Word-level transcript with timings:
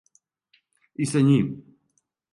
И 1.05 1.09
са 1.11 1.23
њим. 1.29 1.55